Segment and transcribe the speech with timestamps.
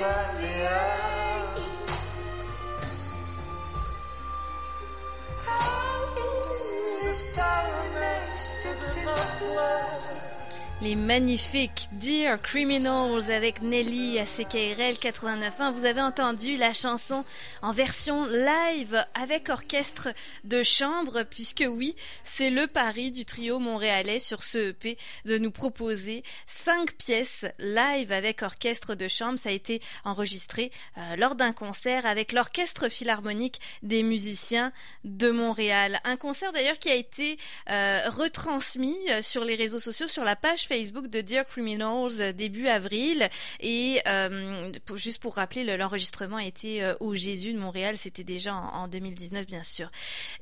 [0.00, 1.60] inside the eye.
[7.02, 8.90] The silence to the
[9.40, 9.69] blood.
[10.82, 15.72] Les magnifiques Dear Criminals avec Nelly à CKRL 89.1.
[15.72, 17.22] Vous avez entendu la chanson
[17.60, 20.08] en version live avec orchestre
[20.44, 24.96] de chambre, puisque oui, c'est le pari du trio montréalais sur ce EP
[25.26, 29.38] de nous proposer cinq pièces live avec orchestre de chambre.
[29.38, 34.72] Ça a été enregistré euh, lors d'un concert avec l'orchestre philharmonique des musiciens
[35.04, 36.00] de Montréal.
[36.04, 37.36] Un concert d'ailleurs qui a été
[37.68, 42.68] euh, retransmis euh, sur les réseaux sociaux, sur la page Facebook de Dear Criminals début
[42.68, 43.28] avril.
[43.58, 44.00] Et
[44.94, 49.64] juste pour rappeler, l'enregistrement a été au Jésus de Montréal, c'était déjà en, 2019 bien
[49.64, 49.90] sûr.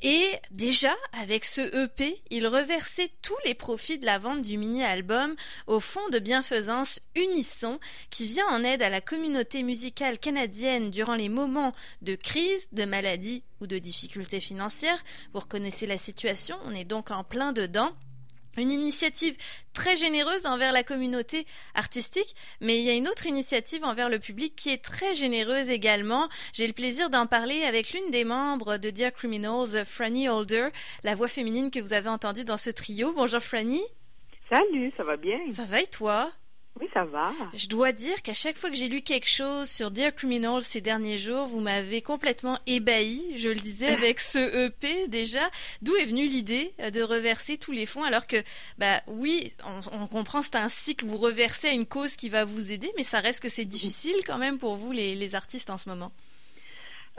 [0.03, 5.35] Et déjà, avec ce EP, il reversait tous les profits de la vente du mini-album
[5.67, 11.15] au fonds de bienfaisance Unisson, qui vient en aide à la communauté musicale canadienne durant
[11.15, 15.03] les moments de crise, de maladie ou de difficultés financières.
[15.33, 17.91] Vous reconnaissez la situation, on est donc en plein dedans.
[18.57, 19.37] Une initiative
[19.73, 24.19] très généreuse envers la communauté artistique, mais il y a une autre initiative envers le
[24.19, 26.29] public qui est très généreuse également.
[26.53, 30.69] J'ai le plaisir d'en parler avec l'une des membres de Dear Criminals, Franny Holder,
[31.05, 33.13] la voix féminine que vous avez entendue dans ce trio.
[33.13, 33.83] Bonjour Franny.
[34.51, 35.39] Salut, ça va bien?
[35.49, 36.33] Ça va et toi?
[36.81, 37.33] Oui, ça va.
[37.55, 40.81] Je dois dire qu'à chaque fois que j'ai lu quelque chose sur Dear Criminals ces
[40.81, 43.37] derniers jours, vous m'avez complètement ébahi.
[43.37, 45.41] Je le disais avec ce EP déjà.
[45.83, 48.37] D'où est venue l'idée euh, de reverser tous les fonds alors que,
[48.79, 49.53] bah oui,
[49.93, 53.05] on, comprend c'est un cycle, vous reversez à une cause qui va vous aider, mais
[53.05, 56.13] ça reste que c'est difficile quand même pour vous les artistes en ce moment.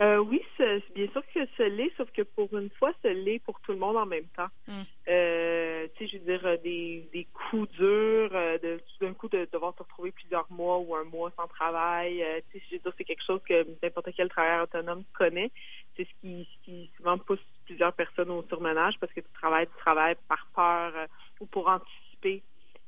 [0.01, 3.39] Euh, oui, c'est bien sûr que ce l'est, sauf que pour une fois, ce l'est
[3.39, 4.47] pour tout le monde en même temps.
[4.67, 4.71] Mm.
[5.09, 9.13] Euh, tu sais, je veux dire, euh, des, des coups durs, euh, de tout d'un
[9.13, 12.23] coup de devoir se retrouver plusieurs mois ou un mois sans travail.
[12.23, 15.51] Euh, tu sais, je veux dire, c'est quelque chose que n'importe quel travailleur autonome connaît.
[15.97, 19.67] C'est ce qui, ce qui souvent pousse plusieurs personnes au surmenage parce que tu travailles,
[19.67, 21.07] tu travailles par peur
[21.41, 22.41] ou pour anticiper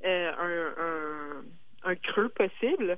[0.03, 0.31] un,
[0.77, 1.44] un
[1.83, 2.97] un creux possible.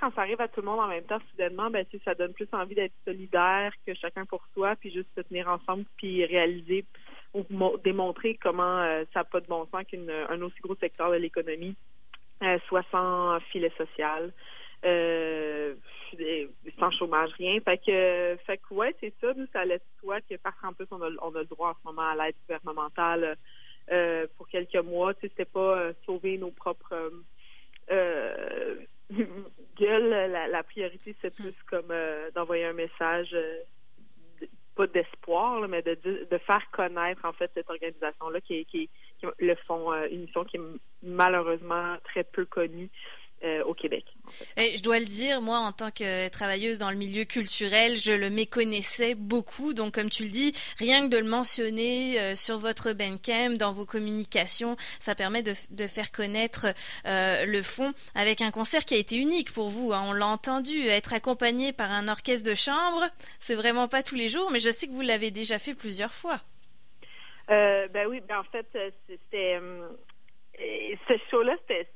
[0.00, 2.32] Euh, quand ça arrive à tout le monde en même temps, soudainement, ben, ça donne
[2.32, 6.84] plus envie d'être solidaire que chacun pour soi, puis juste se tenir ensemble, puis réaliser
[7.32, 7.44] ou
[7.84, 11.76] démontrer comment euh, ça n'a pas de bon sens qu'un aussi gros secteur de l'économie
[12.42, 14.32] euh, soit sans filet social.
[16.78, 17.60] sans chômage, rien.
[17.60, 19.32] Fait que, fait que ouais, c'est ça.
[19.36, 21.74] Nous, ça laisse soit que parce qu'en plus, on a, on a le droit en
[21.74, 23.36] ce moment à l'aide gouvernementale
[24.36, 25.14] pour quelques mois.
[25.14, 27.12] Tu sais, c'était pas sauver nos propres
[27.90, 28.76] euh,
[29.78, 33.58] gueule, la, priorité, c'est plus comme euh, d'envoyer un message, euh,
[34.76, 35.98] pas d'espoir, mais de,
[36.30, 38.88] de faire connaître en fait cette organisation-là qui, qui,
[39.18, 40.60] qui, le font une mission qui est
[41.02, 42.90] malheureusement très peu connue
[43.42, 44.04] euh, au Québec.
[44.58, 48.12] Et je dois le dire, moi, en tant que travailleuse dans le milieu culturel, je
[48.12, 49.72] le méconnaissais beaucoup.
[49.72, 53.72] Donc, comme tu le dis, rien que de le mentionner euh, sur votre Bandcamp, dans
[53.72, 56.66] vos communications, ça permet de, de faire connaître
[57.06, 59.94] euh, le fond avec un concert qui a été unique pour vous.
[59.94, 60.04] Hein.
[60.06, 63.08] On l'a entendu, être accompagné par un orchestre de chambre,
[63.38, 66.12] c'est vraiment pas tous les jours, mais je sais que vous l'avez déjà fait plusieurs
[66.12, 66.36] fois.
[67.48, 68.66] ben oui, ben en fait,
[69.08, 69.58] c'était
[70.58, 71.88] ce show-là, c'était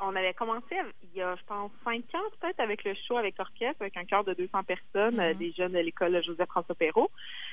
[0.00, 3.36] on avait commencé il y a, je pense, cinq ans peut-être avec le show avec
[3.38, 5.38] l'orchestre, avec un chœur de 200 personnes, mm-hmm.
[5.38, 7.10] des jeunes de l'école Joseph-François Perrault,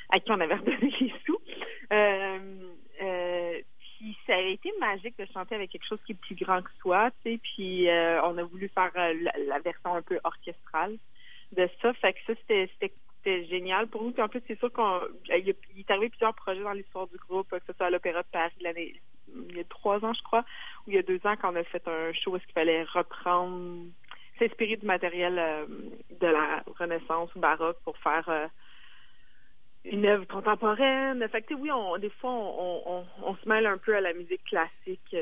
[0.09, 1.39] à qui on avait redonné les sous.
[1.91, 2.39] Euh,
[3.01, 6.61] euh, puis ça a été magique de chanter avec quelque chose qui est plus grand
[6.61, 10.97] que soi, tu sais, puis euh, on a voulu faire la, version un peu orchestrale
[11.53, 11.93] de ça.
[11.93, 14.11] Fait que ça, c'était génial pour nous.
[14.11, 17.57] Puis en plus, c'est sûr qu'il est arrivé plusieurs projets dans l'histoire du groupe, que
[17.65, 18.93] ce soit à l'Opéra de Paris l'année
[19.49, 20.45] il y a trois ans, je crois,
[20.87, 23.85] il y a deux ans, quand on a fait un show où il fallait reprendre,
[24.39, 25.65] s'inspirer du matériel euh,
[26.19, 28.47] de la Renaissance ou baroque pour faire euh,
[29.85, 31.27] une œuvre contemporaine.
[31.29, 34.43] Fait que, oui, on, des fois, on, on, se mêle un peu à la musique
[34.45, 35.15] classique.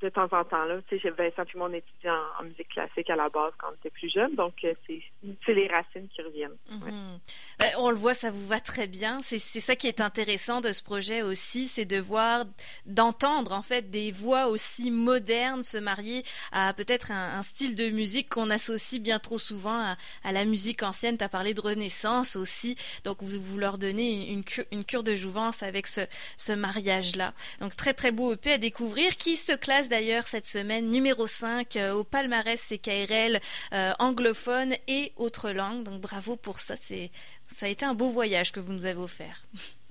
[0.00, 0.64] De temps en temps.
[0.64, 0.80] Là.
[0.88, 3.90] Tu sais, Vincent puis mon étudiant en, musique classique à la base quand on était
[3.90, 6.56] plus jeune, donc euh, c'est les racines qui reviennent.
[6.70, 7.18] Mhm.
[7.58, 9.20] Ben, on le voit, ça vous va très bien.
[9.22, 12.44] C'est ça qui est intéressant de ce projet aussi, c'est de voir,
[12.84, 16.22] d'entendre en fait des voix aussi modernes se marier
[16.52, 19.94] à peut-être un, style de musique qu'on associe bien trop souvent
[20.24, 21.16] à, la musique ancienne.
[21.16, 24.42] Tu as parlé de Renaissance aussi, donc vous, vous leur donnez une,
[24.72, 26.02] une cure de jouvence avec ce,
[26.36, 27.32] ce mariage-là.
[27.60, 31.76] Donc très très beau EP à découvrir qui se classe d'ailleurs cette semaine numéro 5
[31.76, 33.38] euh, au palmarès CKRL
[33.72, 35.82] euh, anglophone et autres langues.
[35.82, 36.76] Donc bravo pour ça.
[36.76, 37.10] C'est
[37.46, 39.42] ça a été un beau voyage que vous nous avez offert.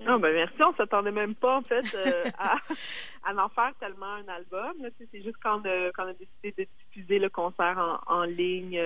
[0.06, 4.28] Ah ben merci, on s'attendait même pas en fait euh, à, en faire tellement un
[4.28, 4.74] album.
[4.98, 8.78] C'est juste quand on a, décidé de diffuser le concert en, ligne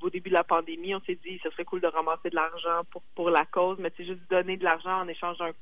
[0.00, 0.94] au début de la pandémie.
[0.94, 3.92] On s'est dit, ce serait cool de ramasser de l'argent pour pour la cause, mais
[3.96, 5.52] c'est juste donner de l'argent en échange d'un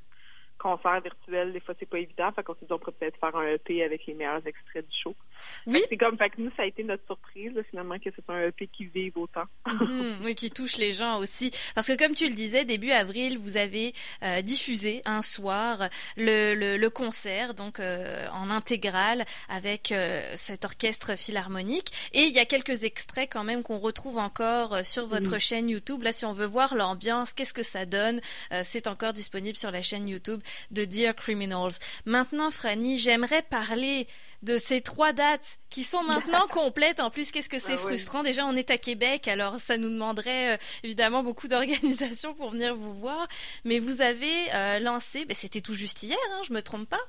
[0.64, 2.32] concert virtuel, des fois, c'est pas évident.
[2.34, 4.96] Fait qu'on s'est dit, on pourrait peut-être faire un EP avec les meilleurs extraits du
[5.02, 5.14] show.
[5.66, 5.82] Oui.
[5.90, 8.66] C'est comme, fait que nous, ça a été notre surprise, finalement, que c'est un EP
[8.68, 9.44] qui vive autant.
[9.70, 11.50] Mhm, oui, qui touche les gens aussi.
[11.74, 15.78] Parce que, comme tu le disais, début avril, vous avez euh, diffusé un soir
[16.16, 22.10] le, le, le concert, donc euh, en intégrale, avec euh, cet orchestre philharmonique.
[22.14, 25.40] Et il y a quelques extraits quand même qu'on retrouve encore euh, sur votre Oui.
[25.40, 26.02] chaîne YouTube.
[26.02, 28.20] Là, si on veut voir l'ambiance, qu'est-ce que ça donne,
[28.52, 30.40] euh, c'est encore disponible sur la chaîne YouTube
[30.70, 31.72] de Dear Criminals.
[32.06, 34.06] Maintenant, Franny, j'aimerais parler
[34.42, 37.00] de ces trois dates qui sont maintenant complètes.
[37.00, 37.82] En plus, qu'est-ce que c'est Ah oui.
[37.82, 38.22] frustrant?
[38.22, 42.74] Déjà, on est à Québec, alors ça nous demanderait euh, évidemment beaucoup d'organisation pour venir
[42.74, 43.26] vous voir.
[43.64, 47.00] Mais vous avez euh, lancé, ben, c'était tout juste hier, hein, je me trompe pas?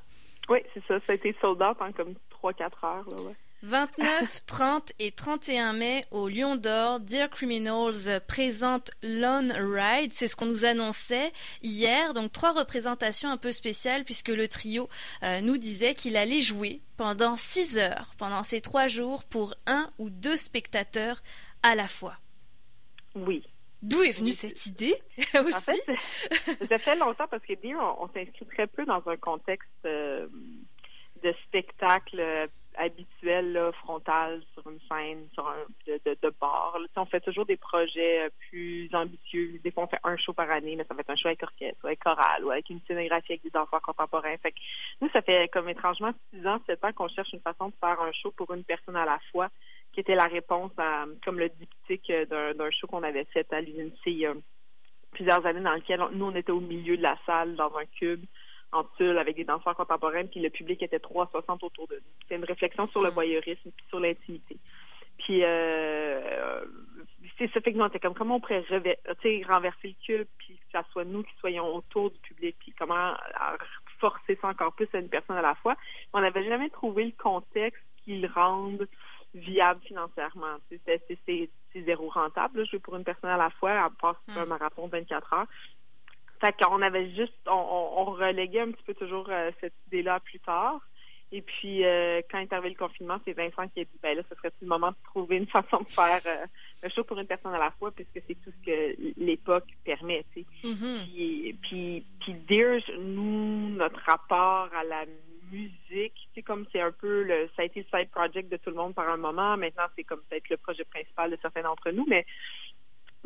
[0.48, 1.00] Oui, c'est ça.
[1.06, 3.10] Ça a été sold out en comme 3-4 heures.
[3.10, 3.36] Là, ouais.
[3.66, 10.14] 29, 30 et 31 mai au Lion d'Or, Dear Criminals présente Lone Ride.
[10.14, 11.32] C'est ce qu'on nous annonçait
[11.64, 12.14] hier.
[12.14, 14.88] Donc trois représentations un peu spéciales puisque le trio
[15.24, 19.90] euh, nous disait qu'il allait jouer pendant 6 heures, pendant ces trois jours pour un
[19.98, 21.24] ou deux spectateurs
[21.64, 22.18] à la fois.
[23.16, 23.44] Oui.
[23.82, 24.94] D'où est venue cette idée
[25.34, 25.72] En aussi?
[25.82, 29.70] fait, ça fait longtemps parce que Dear, on, on s'inscrit très peu dans un contexte
[29.86, 30.28] euh,
[31.24, 36.34] de spectacle habituel, là, frontal, sur une scène, sur un de, de,
[36.96, 39.60] On fait toujours des projets euh, plus ambitieux.
[39.64, 41.44] Des fois, on fait un show par année, mais ça va être un show avec
[41.44, 44.38] orchestre, ou avec chorale, ou avec une scénographie avec des danseurs contemporains.
[44.38, 44.60] Fait que
[45.02, 48.00] nous, ça fait comme étrangement six ans, sept ans qu'on cherche une façon de faire
[48.02, 49.50] un show pour une personne à la fois,
[49.94, 53.62] qui était la réponse à, comme le diptyque euh, d'un show qu'on avait fait à
[53.62, 54.34] l'UNC il y a
[55.12, 58.24] plusieurs années dans lequel nous, on était au milieu de la salle, dans un cube,
[58.76, 62.02] en tulle, avec des danseurs contemporains, puis le public était 360 autour de nous.
[62.22, 64.58] C'était une réflexion sur le voyeurisme, puis sur l'intimité.
[65.18, 66.66] Puis, euh,
[67.38, 68.66] c'est ça fait que nous, on était comme, comment on pourrait
[69.48, 73.12] renverser le cube, puis que ça soit nous qui soyons autour du public, puis comment
[73.12, 73.58] euh,
[74.00, 75.76] forcer ça encore plus à une personne à la fois.
[76.14, 78.88] On n'avait jamais trouvé le contexte qui le rende
[79.34, 80.58] viable financièrement.
[80.70, 84.50] C'est zéro rentable, là, jouer pour une personne à la fois, à part un Mm.
[84.50, 85.48] marathon de 24 heures.
[86.42, 90.20] Fait qu'on avait juste, on, on, on reléguait un petit peu toujours euh, cette idée-là
[90.20, 90.82] plus tard.
[91.32, 94.24] Et puis, euh, quand est arrivé le confinement, c'est Vincent qui a dit, ben là,
[94.30, 96.46] ce serait le moment de trouver une façon de faire euh,
[96.84, 100.24] un show pour une personne à la fois, puisque c'est tout ce que l'époque permet,
[100.34, 100.68] tu sais.
[100.68, 101.04] Mhm.
[101.04, 105.06] Puis, puis, puis Dear, nous, notre rapport à la
[105.52, 108.70] musique, c'est comme c'est un peu le, ça a été le side project de tout
[108.70, 109.58] le monde par un moment.
[109.58, 112.26] Maintenant, c'est comme peut-être le projet principal de certains d'entre nous, mais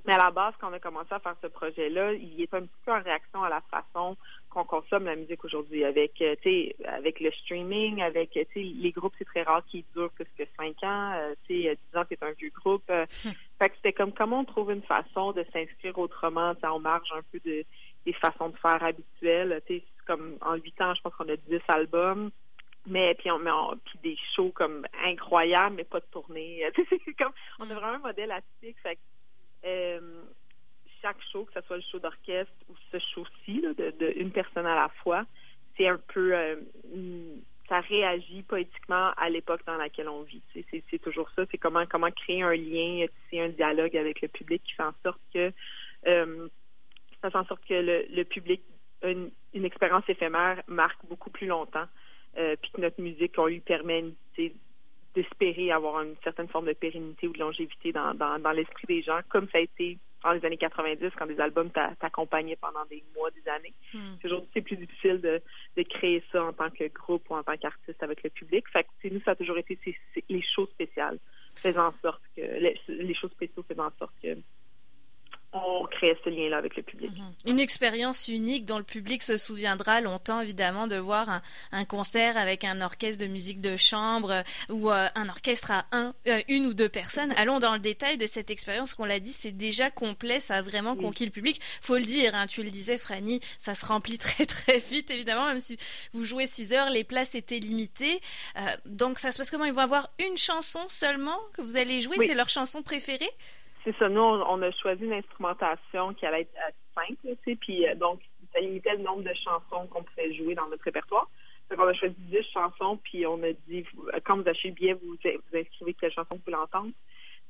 [0.06, 2.62] mais à la base, quand on a commencé à faire ce projet-là, il est un
[2.62, 4.16] petit peu en réaction à la façon
[4.50, 8.60] qu'on consomme la musique aujourd'hui, avec, euh, tu sais, avec le streaming, avec, tu sais,
[8.62, 11.14] les groupes, c'est très rare qu'ils durent plus que cinq ans.
[11.16, 12.84] euh, tu sais, dix ans, c'est un vieux groupe.
[12.90, 13.06] euh,
[13.62, 17.10] fait que c'était comme comment on trouve une façon de s'inscrire autrement, tu en marge
[17.16, 17.64] un peu de,
[18.06, 19.62] des façons de faire habituelles.
[19.68, 22.32] Tu comme en huit ans, je pense qu'on a dix albums.
[22.88, 26.64] Mais puis on, on- puis des shows comme incroyables, mais pas de tournée.
[26.90, 28.78] C'est comme on a vraiment un modèle atypique.
[28.82, 29.00] Fait que,
[29.66, 30.22] euh,
[31.02, 34.66] chaque show, que ce soit le show d'orchestre ou ce show-ci, de, de une personne
[34.66, 35.26] à la fois,
[35.78, 36.56] c'est un peu euh,
[36.94, 40.42] mm, ça réagit poétiquement à l'époque dans laquelle on vit.
[40.54, 41.44] C'est, toujours ça.
[41.52, 44.94] C'est comment comment créer un lien, c'est un dialogue avec le public qui fait en
[45.04, 45.52] sorte que
[46.08, 46.48] euh,
[47.22, 48.62] ça fait en sorte que le, le public
[49.04, 51.88] une, une expérience éphémère marque beaucoup plus longtemps.
[52.38, 54.06] Euh, puis que notre musique, on lui permet
[55.16, 59.02] d'espérer avoir une certaine forme de pérennité ou de longévité dans, dans, dans l'esprit des
[59.02, 62.86] gens, comme ça a été dans les années 90, quand des albums t'a- t'accompagnaient pendant
[62.90, 63.74] des mois, des années.
[63.94, 64.18] Mhm.
[64.26, 65.42] Aujourd'hui, c'est plus difficile de,
[65.78, 68.66] de créer ça en tant que groupe ou en tant qu'artiste avec le public.
[68.72, 69.80] Fait que, nous, ça a toujours été
[70.28, 71.20] les choses spéciales
[71.56, 74.36] faisant en sorte que, les, les choses spéciaux faisant en sorte que
[75.52, 77.10] on crée ce lien-là avec le public.
[77.12, 77.34] Mhm.
[77.48, 81.42] Une expérience unique dont le public se souviendra longtemps, évidemment, de voir un,
[81.72, 85.86] un concert avec un orchestre de musique de chambre euh, ou euh, un orchestre à
[85.92, 87.34] un, euh, une ou deux personnes.
[87.36, 88.94] Allons dans le détail de cette expérience.
[88.94, 91.02] Qu'on l'a dit, c'est déjà complet, ça a vraiment Oui.
[91.04, 91.60] conquis le public.
[91.82, 95.48] Faut le dire, hein, tu le disais, Franny, ça se remplit très très vite, évidemment,
[95.48, 95.78] même si
[96.14, 98.20] vous jouez 6 heures, les places étaient limitées.
[98.58, 99.66] Euh, donc ça se passe comment?
[99.66, 102.28] Ils vont avoir une chanson seulement que vous allez jouer Oui.
[102.28, 103.30] C'est leur chanson préférée?
[103.84, 104.10] C'est ça.
[104.10, 107.96] Nous, on, a choisi une instrumentation qui allait être euh, simple, tu sais, puis euh,
[107.96, 108.20] donc
[108.54, 111.30] ça limitait le nombre de chansons qu'on pouvait jouer dans notre répertoire.
[111.70, 113.86] Donc, on a choisi 10 chansons, puis on a dit,
[114.26, 116.92] quand vous achetez le billet, vous vous inscrivez quelle chanson vous voulez entendre.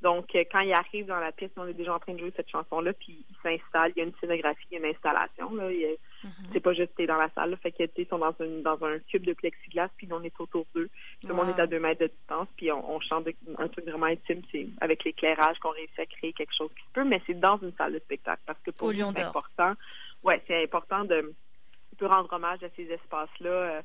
[0.02, 2.32] Donc, euh, quand il arrive dans la pièce, on est déjà en train de jouer
[2.36, 5.54] cette chanson-là, puis il s'installe, il y a une scénographie, il y a une installation.
[5.56, 6.30] Là, mm-hmm.
[6.54, 7.52] C'est pas juste dans la salle.
[7.52, 10.40] Là, fait que ils sont dans, une, dans un cube de plexiglas, puis on est
[10.40, 10.90] autour d'eux.
[11.22, 13.28] Tout le monde est à deux mètres de distance, puis on, chante
[13.58, 17.04] un truc vraiment intime, c'est avec l'éclairage qu'on réussit à créer quelque chose qui peut,
[17.04, 19.74] mais c'est dans une salle de spectacle parce que pour nous, c'est important.
[20.24, 21.34] Ouais, c'est important de,
[21.98, 23.50] de rendre hommage à ces espaces-là.
[23.50, 23.82] Euh,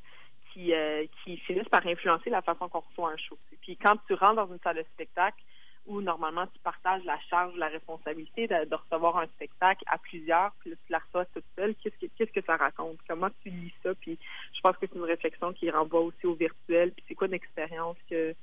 [0.55, 3.37] qui, euh, qui finissent par influencer la façon qu'on reçoit un show.
[3.61, 5.37] Puis quand tu rentres dans une salle de spectacle,
[5.87, 10.71] où normalement tu partages la charge, la responsabilité de, recevoir un spectacle à plusieurs, puis
[10.71, 12.97] là, tu la reçois toute seule, qu'est-ce que, qu'est-ce que ça raconte?
[13.07, 13.93] Comment tu lis ça?
[13.95, 14.17] Puis
[14.53, 17.33] je pense que c'est une réflexion qui renvoie aussi au virtuel, puis c'est quoi une
[17.33, 18.35] expérience que...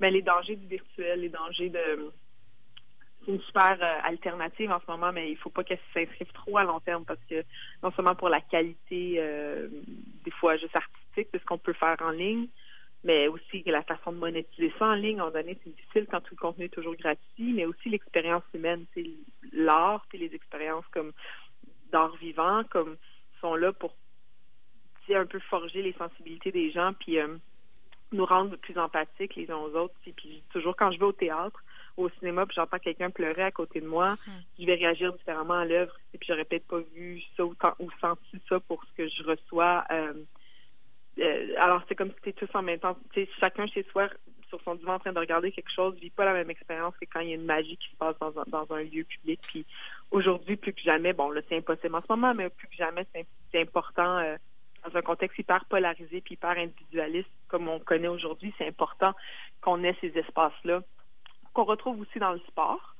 [0.00, 2.12] Mais ben, les dangers du virtuel, les dangers de...
[3.24, 6.58] C'est une super euh, alternative en ce moment, mais il faut pas qu'elle s'inscrive trop
[6.58, 7.44] à long terme parce que
[7.80, 9.68] non seulement pour la qualité, euh,
[10.24, 12.48] des fois juste artistique de ce qu'on peut faire en ligne,
[13.04, 16.34] mais aussi la façon de monétiser ça en ligne, en donné, c'est difficile quand tout
[16.34, 19.06] le contenu est toujours gratuit, mais aussi l'expérience humaine, c'est
[19.52, 21.12] l'art, puis les expériences comme
[21.90, 22.96] d'art vivant, comme
[23.40, 23.94] sont là pour
[25.14, 27.36] un peu forger les sensibilités des gens, puis euh,
[28.12, 29.94] nous rendre plus empathiques les uns aux autres.
[30.16, 31.62] Puis, toujours quand je vais au théâtre,
[31.96, 34.34] au cinéma, puis j'entends quelqu'un pleurer à côté de moi, hum.
[34.58, 37.54] je vais réagir différemment à l'œuvre, puis j'aurais peut-être pas vu ça ou,
[38.00, 39.84] senti ça pour ce que je reçois.
[39.90, 40.14] Euh,
[41.22, 42.96] euh, alors c'est comme si c'était tous en même temps,
[43.40, 44.08] chacun chez soi
[44.48, 47.06] sur son divan en train de regarder quelque chose vit pas la même expérience que
[47.10, 49.40] quand il y a une magie qui se passe dans un, dans un lieu public.
[49.46, 49.64] Puis
[50.10, 53.06] aujourd'hui, plus que jamais, bon là c'est impossible en ce moment, mais plus que jamais
[53.14, 54.36] c'est important euh,
[54.84, 59.14] dans un contexte hyper polarisé puis hyper individualiste comme on connaît aujourd'hui, c'est important
[59.60, 60.82] qu'on ait ces espaces-là
[61.54, 62.94] qu'on retrouve aussi dans le sport.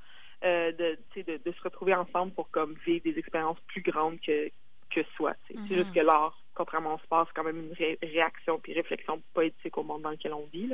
[0.45, 4.51] Euh, de, de, de se retrouver ensemble pour comme vivre des expériences plus grandes que
[4.95, 5.35] que soi.
[5.47, 5.75] C'est mm-hmm.
[5.75, 9.83] juste que l'art contrairement au sport, c'est quand même une réaction puis réflexion poétique au
[9.83, 10.71] monde dans lequel on vit.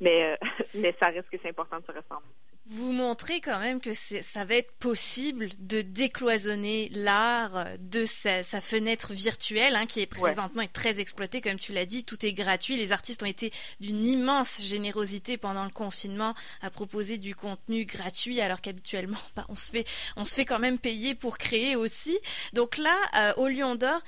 [0.00, 0.36] Mais, euh,
[0.74, 2.34] mais ça reste que c'est important de se ressembler
[2.68, 9.12] vous montrez quand même que ça va être possible de décloisonner l'art de sa, fenêtre
[9.12, 12.02] virtuelle, hein, qui est présentement très exploitée, comme tu l'as dit.
[12.02, 12.76] Tout est gratuit.
[12.76, 18.40] Les artistes ont été d'une immense générosité pendant le confinement à proposer du contenu gratuit,
[18.40, 19.84] alors qu'habituellement, bah, on se fait,
[20.16, 22.18] on se fait quand même payer pour créer aussi.
[22.52, 24.00] Donc là, euh, au Lion d'Or,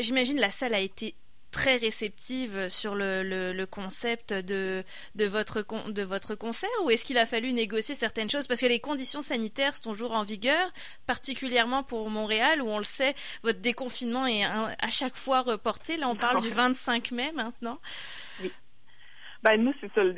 [0.00, 1.14] j'imagine la salle a été
[1.50, 4.82] très réceptive sur le, le, concept de,
[5.14, 8.46] de, votre, de votre concert ou est-ce qu'il a fallu négocier certaines choses?
[8.46, 10.72] Parce que les conditions sanitaires sont toujours en vigueur,
[11.06, 15.96] particulièrement pour Montréal où on le sait, votre déconfinement est à chaque fois reporté.
[15.96, 17.78] Là, on parle du 25 mai maintenant.
[18.42, 18.52] Oui.
[19.42, 20.02] Ben, nous, c'est ça.
[20.02, 20.12] Le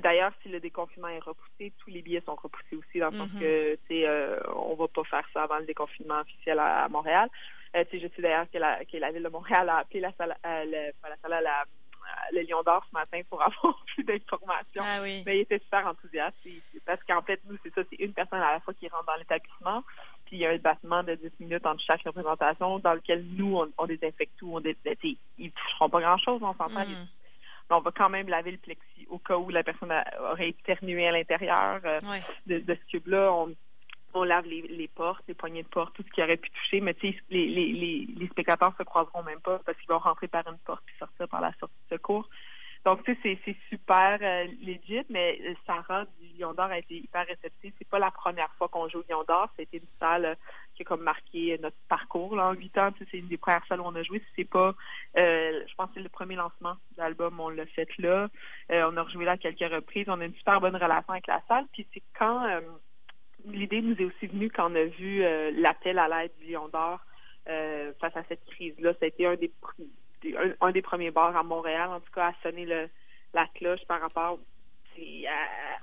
[0.00, 3.28] D'ailleurs, si le déconfinement est repoussé, tous les billets sont repoussés aussi, dans le sens
[3.28, 3.40] mm-hmm.
[3.40, 7.28] que, tu euh, on va pas faire ça avant le déconfinement officiel à Montréal.
[7.74, 10.36] Euh, je sais d'ailleurs que la, que la Ville de Montréal a appelé la salle,
[10.44, 11.64] euh, le, pas la salle, la,
[12.32, 14.82] le Lion d'Or ce matin pour avoir plus d'informations.
[14.82, 15.22] Ah oui.
[15.26, 16.36] Mais il était super enthousiaste
[16.84, 19.16] parce qu'en fait, nous, c'est ça, c'est une personne à la fois qui rentre dans
[19.16, 19.82] l'établissement.
[20.26, 23.56] Puis il y a un battement de 10 minutes entre chaque représentation dans lequel nous,
[23.56, 24.50] on, on désinfecte tout.
[24.52, 26.84] On dé, ils ne toucheront pas grand-chose, on s'entend.
[26.84, 27.08] Mm.
[27.70, 29.92] Mais on va quand même laver le plexi au cas où la personne
[30.30, 31.98] aurait éternué à l'intérieur euh,
[32.46, 33.32] de, de, ce cube-là.
[33.32, 33.54] On,
[34.14, 36.94] on lave les, portes, les poignées de porte, tout ce qui aurait pu toucher, mais
[36.94, 40.46] tu sais, les, les, les, spectateurs se croiseront même pas parce qu'ils vont rentrer par
[40.46, 42.28] une porte puis sortir par la sortie de secours.
[42.84, 46.96] Donc, tu sais, c'est super euh, legit, mais euh, Sarah du Lion d'Or a été
[46.96, 47.72] hyper réceptive.
[47.78, 49.48] C'est pas la première fois qu'on joue au Lion d'Or.
[49.56, 50.34] C'était une salle euh,
[50.74, 52.90] qui a comme marqué notre parcours là, en huit ans.
[52.90, 54.20] Tu sais, c'est une des premières salles où on a joué.
[54.34, 54.74] C'est pas,
[55.14, 57.38] je pense que c'est le premier lancement de l'album.
[57.38, 58.28] On l'a fait là.
[58.70, 60.06] on a rejoué là quelques reprises.
[60.08, 61.66] On a une super bonne relation avec la salle.
[61.72, 62.44] Puis c'est quand
[63.46, 66.68] l'idée nous est aussi venue quand on a vu euh, l'appel à l'aide du Lion
[66.68, 67.00] d'Or
[67.48, 68.92] euh, face à cette crise-là.
[68.94, 69.50] Ça a été un des,
[70.60, 72.88] un, des premiers bars à Montréal, en tout cas, à sonner le,
[73.34, 74.38] la cloche par rapport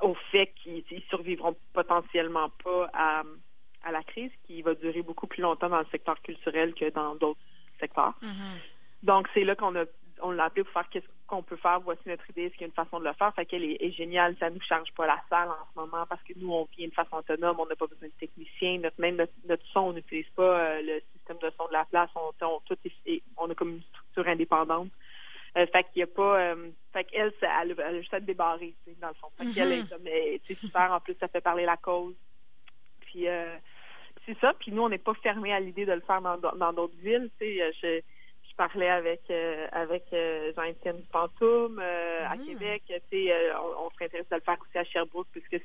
[0.01, 3.23] au fait qu'ils survivront potentiellement pas à,
[3.83, 7.15] à la crise, qui va durer beaucoup plus longtemps dans le secteur culturel que dans
[7.15, 7.39] d'autres
[7.79, 8.13] secteurs.
[8.21, 8.59] Mm-hmm.
[9.03, 9.85] Donc, c'est là qu'on a
[10.21, 12.63] on l'a appelé pour faire qu'est-ce qu'on peut faire, voici notre idée, est-ce qu'il y
[12.65, 13.33] a une façon de le faire.
[13.35, 16.33] Fait qu'elle est, géniale, ça nous charge pas la salle en ce moment parce que
[16.37, 19.65] nous, on vient de façon autonome, on n'a pas besoin de technicien, notre, même notre,
[19.73, 22.77] son, on n'utilise pas euh, le système de son de la place, on, on, tout
[23.37, 24.89] on a comme une structure indépendante.
[25.57, 28.73] Euh, fait qu'il y a pas, euh, fait qu'elle, elle, elle, a juste à débarrer,
[29.01, 29.27] dans le fond.
[29.37, 32.15] Fait qu'elle est c'est super, en plus, ça fait parler la cause.
[33.01, 33.25] Puis,
[34.25, 36.73] c'est ça, puis nous, on n'est pas fermé à l'idée de le faire dans, dans
[36.73, 38.03] d'autres villes, tu sais,
[38.59, 42.37] parlais avec euh, avec euh, Jean-Étienne Pantoum euh, à ah.
[42.37, 42.83] Québec.
[43.09, 45.63] Tu on, on, serait intéressé de le faire aussi à Sherbrooke, puisque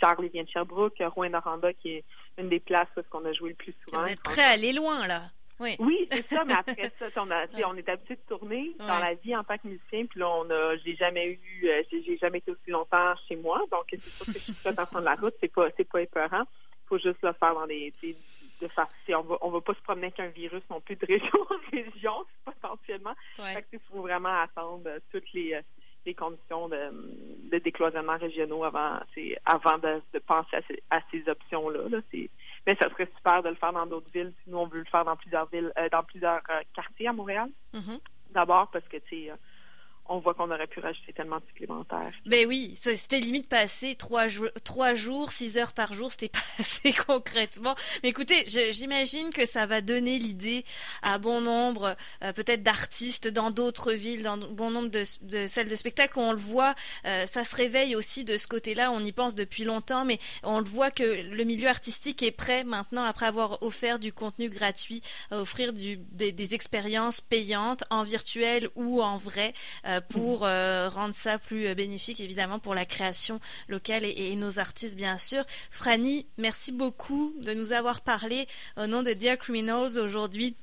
[0.00, 2.04] Charles vient de Sherbrooke, Rouen-Noranda, qui est
[2.38, 4.02] une des places où on a joué le plus souvent.
[4.02, 5.22] Vous êtes prêt à aller loin, là.
[5.60, 8.98] Oui, oui c'est ça, mais après ça, on, a, on est habitué de tourner dans
[8.98, 12.38] la vie en tant que musicien, puis là, on a, j'ai jamais eu, j'ai jamais
[12.38, 15.14] été aussi longtemps chez moi, donc c'est sûr que je suis prête à prendre la
[15.14, 16.42] route, c'est pas, c'est pas épeurant.
[16.88, 18.16] Faut juste le faire dans des, des
[18.62, 21.06] de façon, on va, on va pas se promener avec un virus non plus de
[21.06, 23.14] région en région, potentiellement.
[23.38, 23.54] Ouais.
[23.54, 25.62] Fait il faut vraiment attendre euh, toutes les, euh,
[26.06, 26.78] les conditions de,
[27.50, 29.00] de décloisonnement régionaux avant,
[29.44, 31.88] avant de, de penser à ces, à ces options-là.
[31.88, 31.98] Là.
[32.66, 34.32] Mais ça serait super de le faire dans d'autres villes.
[34.44, 36.42] Si nous, on veut le faire dans plusieurs villes, euh, dans plusieurs
[36.74, 37.50] quartiers à Montréal.
[37.74, 38.00] Mm-hmm.
[38.30, 39.32] D'abord parce que, tu sais,
[40.12, 42.12] on voit qu'on aurait pu rajouter tellement de supplémentaires.
[42.26, 44.26] Ben oui, c'était limite passer trois,
[44.62, 47.74] trois jours, six heures par jour, c'était pas assez concrètement.
[48.02, 50.64] Mais écoutez, j'imagine que ça va donner l'idée
[51.02, 55.04] à bon nombre, euh, peut-être d'artistes dans d'autres villes, dans bon nombre de,
[55.46, 56.74] salles de spectacle on le voit,
[57.06, 58.92] euh, ça se réveille aussi de ce côté-là.
[58.92, 62.64] On y pense depuis longtemps, mais on le voit que le milieu artistique est prêt
[62.64, 65.00] maintenant, après avoir offert du contenu gratuit,
[65.30, 69.54] à offrir des expériences payantes en virtuel ou en vrai.
[69.86, 74.58] Euh, pour euh, rendre ça plus euh, bénéfique, évidemment, pour la création locale et, nos
[74.58, 75.44] artistes, bien sûr.
[75.70, 80.56] Franny, merci beaucoup de nous avoir parlé au nom de Dear Criminals aujourd'hui.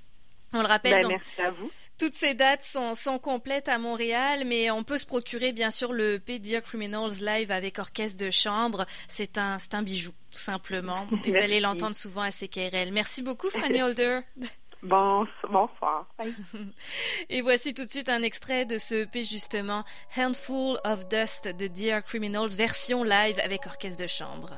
[0.53, 1.01] On le rappelle.
[1.01, 1.72] Ben, merci à vous.
[2.00, 5.91] Toutes ces dates sont, sont, complètes à Montréal, mais on peut se procurer bien sûr
[5.91, 8.86] le EP Dear Criminals live avec orchestre de chambre.
[9.10, 11.05] C'est un, un bijou, tout simplement.
[11.25, 12.91] Et vous allez l'entendre souvent à CKRL.
[12.93, 14.22] Merci beaucoup, Franny Holder.
[14.81, 16.07] Bon, bonsoir.
[17.29, 19.83] Et voici tout de suite un extrait de ce EP justement,
[20.17, 24.51] Handful of Dust de Dear Criminals, version live avec orchestre de chambre.